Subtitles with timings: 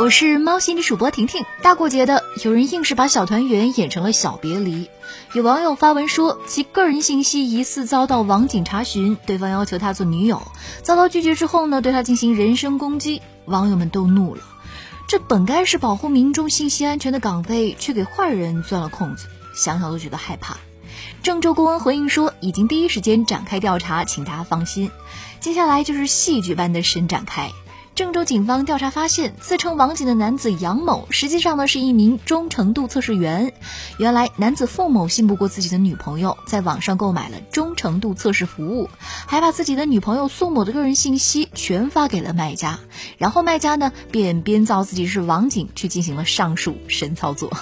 [0.00, 1.44] 我是猫心理主播婷婷。
[1.60, 4.88] 大过节的，有人硬是把小团圆演成了小别离。
[5.34, 10.40] 有网友发文说，其个人信息疑似遭到网警查询，对方要求他做女友，
[10.82, 13.20] 遭到拒绝之后呢，对他进行人身攻击。
[13.44, 14.42] 网友们都怒了，
[15.06, 20.56] 这本该是保护民众信息安全的岗位，却给坏人钻了空子，想想都觉得害怕。
[21.22, 24.90] 郑州公安回应说，已经第一时间展开调查，请大家放心。
[25.40, 27.50] 接下来就是戏剧般的神展开。
[28.00, 33.52] 郑州警方调查发现，自称网警的男子杨某，实际上呢是一名忠诚度测试员。
[33.98, 38.88] 原来，男子凤某信不过自己的女朋友，在网上购买了忠诚度测试服务，
[39.26, 42.78] 还把自己的女朋友宋某的个人信息全发给了卖家，
[43.18, 47.52] 然后卖家呢便编造自己是网警去进行了上述神操作。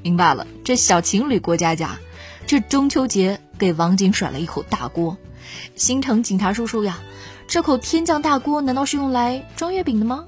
[0.00, 1.98] 明白了，这小情侣过家家，
[2.46, 5.18] 这中秋节给网警甩了一口大锅。
[5.74, 7.00] 新城警察叔叔呀！
[7.52, 10.24] 这口天降大锅难道是用来装月饼的吗？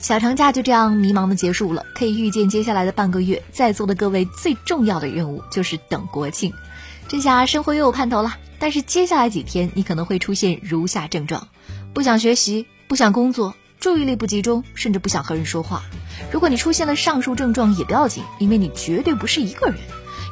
[0.00, 6.52] 小长假就这样迷茫的结束了，可以预见接下来的半个月，在座的各位最重要的任务就是等国庆。
[7.06, 8.36] 这下生活又有盼头了。
[8.58, 11.46] 但是接下来几天你可能会出现如下症状：
[11.92, 15.84] 不想学习，不想工作，注意力不集中，甚至不想和人说话。
[16.32, 19.76] 如果你出现了上述症状也不要紧，因为你绝对不是一个人。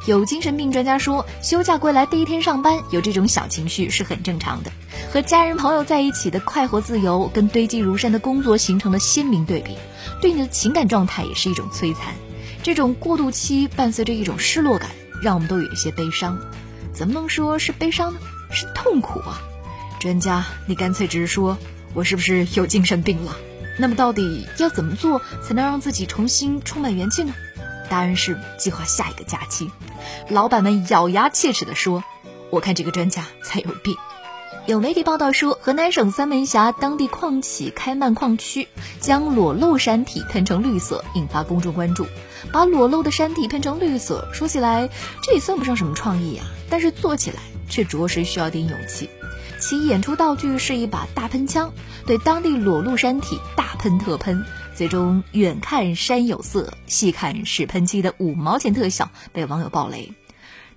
[0.05, 4.71] 有精神病专家说，休假归来第一天上班有这种小情绪是很正常的。
[5.11, 9.77] 和家人朋友在一起的快活自由，跟堆积如山的工作形成了鲜明对比，
[10.21, 12.13] 对你的情感状态也是一种摧残。
[12.61, 14.89] 这种过渡期伴随着一种失落感，
[15.21, 16.37] 让我们都有一些悲伤。
[16.91, 18.19] 怎么能说是悲伤呢？
[18.51, 19.41] 是痛苦啊！
[20.01, 21.57] 专家，你干脆直是说，
[21.93, 23.37] 我是不是有精神病了？
[23.79, 27.33] 那么到底要怎么做才能让自己重新充满元气呢？
[27.93, 29.69] 答案是计划下一个假期。
[30.27, 32.03] 老板们咬牙切齿地说
[32.49, 33.95] ：“我看这个专家才有病。”
[34.65, 38.67] 有媒体报道说，河南省三门峡当地矿企开曼矿区
[38.99, 42.07] 将裸露山体喷成绿色，引发公众关注。
[42.51, 44.89] 把裸露的山体喷成绿色，说起来
[45.21, 49.07] 这也算不上什么创意啊，但是做起来却着实需要点勇气。
[49.59, 51.71] 其演出道具是一把大喷枪，
[52.07, 54.43] 对当地裸露山体大喷特喷。
[54.75, 60.11] 最终，远看山有色，细看是喷漆的五毛钱特效被网友爆雷。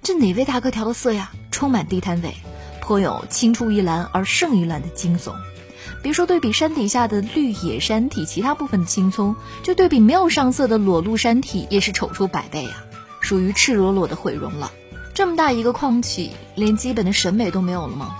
[0.02, 1.32] 这哪位大哥调的色呀？
[1.50, 2.34] 充满地摊味，
[2.82, 5.32] 颇有青出于蓝而胜于蓝的惊悚。
[6.02, 12.84] 别说对比山底下的绿野山体其他部分的青葱，就对比没有上色的裸露山体，也是丑出百倍啊！
[13.20, 14.70] 属于赤裸裸的毁容了。
[15.14, 18.14] 这么大一个矿企，连基本的审美都没有了吗？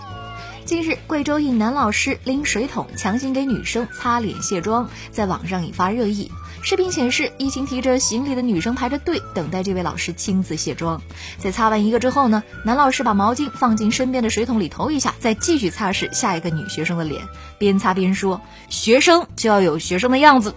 [0.67, 6.29] 近日，贵州一男老师拎水桶强行给女生擦脸卸妆，在网上引发热议。
[6.61, 11.01] 视频显示，一群提着行李的女生排着队等待这位老师亲自卸妆。
[11.39, 17.23] 在擦完一个之后呢，男老师把毛巾放进身边的水桶里投一下，再继续擦拭下一个女学生的脸，
[17.59, 20.53] 边擦边说：“学生就要有学生的样子。”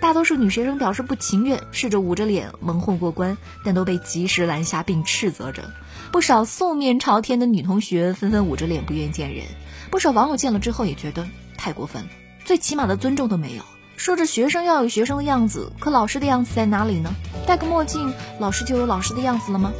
[0.00, 5.64] 大多数女学生表示不情愿，试着捂着脸蒙混过关，但都被及时拦下并斥责着。
[6.12, 9.44] 不少素面朝天的女同学纷纷捂着脸不愿见人，
[9.90, 11.26] 不少网友见了之后也觉得
[11.56, 12.08] 太过分了，
[12.44, 13.62] 最起码的尊重都没有。
[13.96, 17.10] 说着学生要有学生的样子，可老师的样子在哪里呢？
[17.46, 19.72] 戴个墨镜，老师就有老师的样子了吗？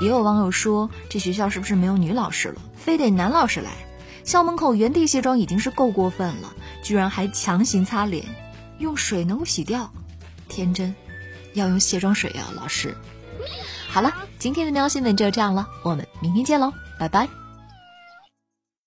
[0.00, 3.70] 也有网友说，这学校是不是没有女老师了，非得男老师来？
[4.24, 8.24] 校门口原地卸妆已经是够过分了，居然还强行擦脸，
[8.78, 9.90] 用水能够洗掉？
[10.48, 10.94] 天真，
[11.54, 12.96] 要用卸妆水啊，老师。
[13.88, 17.28] 好了，今天的喵新闻就这样了，我们明天见喽，拜拜。